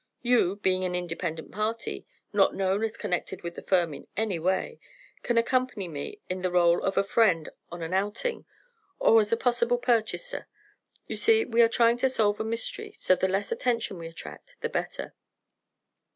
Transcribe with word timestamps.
You, 0.23 0.55
being 0.55 0.83
an 0.83 0.95
independent 0.95 1.51
party, 1.51 2.07
not 2.33 2.55
known 2.55 2.83
as 2.83 2.97
connected 2.97 3.43
with 3.43 3.53
the 3.53 3.61
firm 3.61 3.93
in 3.93 4.07
any 4.17 4.39
way, 4.39 4.79
can 5.21 5.37
accompany 5.37 5.87
me 5.87 6.19
in 6.27 6.41
the 6.41 6.49
rôle 6.49 6.81
of 6.81 6.97
a 6.97 7.03
friend 7.03 7.49
on 7.71 7.83
an 7.83 7.93
outing, 7.93 8.45
or 8.97 9.21
as 9.21 9.31
a 9.31 9.37
possible 9.37 9.77
purchaser. 9.77 10.47
You 11.05 11.17
see, 11.17 11.45
we 11.45 11.61
are 11.61 11.69
trying 11.69 11.97
to 11.97 12.09
solve 12.09 12.39
a 12.39 12.43
mystery, 12.43 12.93
so 12.93 13.15
the 13.15 13.27
less 13.27 13.51
attention 13.51 13.99
we 13.99 14.07
attract 14.07 14.55
the 14.61 14.69
better." 14.69 15.13